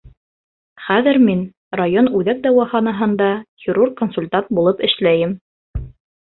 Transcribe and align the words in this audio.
Хәҙер 0.85 1.17
мин 1.25 1.43
район 1.79 2.09
үҙәк 2.19 2.39
дауаханаһында 2.45 3.27
хирург-консультант 3.65 4.51
булып 4.61 4.83
эшләйем. 4.89 5.37